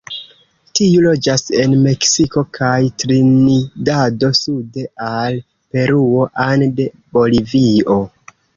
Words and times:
Tiu 0.77 1.01
loĝas 1.07 1.43
el 1.63 1.75
Meksiko 1.83 2.43
kaj 2.59 2.71
Trinidado 3.03 4.33
sude 4.41 4.87
al 5.11 5.39
Peruo 5.77 6.27
and 6.49 6.85
Bolivio. 7.21 8.03